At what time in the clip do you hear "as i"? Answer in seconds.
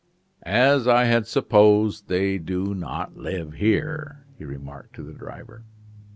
0.41-1.03